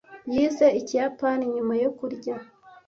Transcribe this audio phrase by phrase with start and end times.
[0.33, 2.35] Yize Ikiyapani nyuma yo kurya.